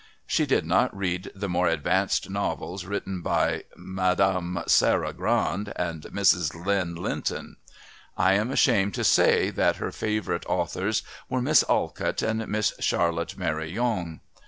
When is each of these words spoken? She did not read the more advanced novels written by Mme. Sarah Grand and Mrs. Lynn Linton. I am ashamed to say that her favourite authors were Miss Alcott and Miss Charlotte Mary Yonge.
She 0.25 0.47
did 0.47 0.65
not 0.65 0.97
read 0.97 1.29
the 1.35 1.47
more 1.47 1.67
advanced 1.67 2.27
novels 2.27 2.85
written 2.85 3.21
by 3.21 3.65
Mme. 3.77 4.57
Sarah 4.65 5.13
Grand 5.13 5.71
and 5.75 6.01
Mrs. 6.05 6.65
Lynn 6.65 6.95
Linton. 6.95 7.57
I 8.17 8.33
am 8.33 8.49
ashamed 8.49 8.95
to 8.95 9.03
say 9.03 9.51
that 9.51 9.75
her 9.75 9.91
favourite 9.91 10.43
authors 10.47 11.03
were 11.29 11.39
Miss 11.39 11.63
Alcott 11.69 12.23
and 12.23 12.47
Miss 12.47 12.73
Charlotte 12.79 13.37
Mary 13.37 13.69
Yonge. 13.71 14.21